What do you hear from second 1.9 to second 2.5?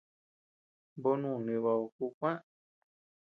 kuu kuäa.